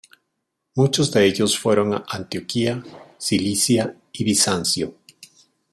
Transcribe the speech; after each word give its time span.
Muchos 0.73 1.11
de 1.11 1.25
ellos 1.27 1.59
fueron 1.59 1.93
a 1.93 2.03
Antioquía, 2.09 2.83
Cilicia, 3.19 3.95
y 4.11 4.23
a 4.23 4.25
Bizancio. 4.25 4.95